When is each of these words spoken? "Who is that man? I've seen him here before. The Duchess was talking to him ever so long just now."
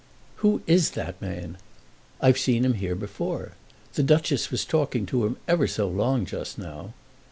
"Who 0.37 0.63
is 0.65 0.89
that 0.97 1.21
man? 1.21 1.59
I've 2.21 2.39
seen 2.39 2.65
him 2.65 2.73
here 2.73 2.95
before. 2.95 3.51
The 3.93 4.01
Duchess 4.01 4.49
was 4.49 4.65
talking 4.65 5.05
to 5.05 5.27
him 5.27 5.37
ever 5.47 5.67
so 5.67 5.87
long 5.87 6.25
just 6.25 6.57
now." 6.57 6.93